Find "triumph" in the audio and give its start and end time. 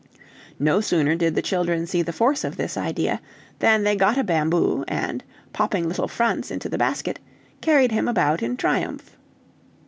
8.57-9.15